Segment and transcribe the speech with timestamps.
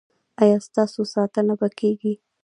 [0.41, 2.13] ایا ستاسو ساتنه به کیږي؟